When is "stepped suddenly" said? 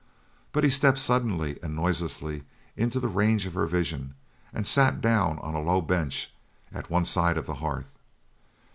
0.71-1.59